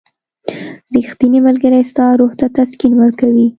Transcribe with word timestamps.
•ریښتینی 0.95 1.39
ملګری 1.47 1.81
ستا 1.91 2.05
روح 2.19 2.31
ته 2.39 2.45
تسکین 2.57 2.93
ورکوي. 2.97 3.47